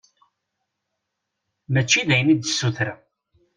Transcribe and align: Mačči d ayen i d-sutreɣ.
Mačči 1.71 2.01
d 2.07 2.09
ayen 2.13 2.33
i 2.33 2.35
d-sutreɣ. 2.37 2.99